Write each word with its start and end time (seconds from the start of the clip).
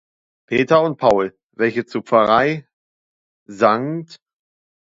Peter 0.47 0.81
und 0.81 0.97
Paul“, 0.97 1.37
welche 1.51 1.85
zur 1.85 2.01
Pfarrei 2.01 2.67
„St. 3.47 4.17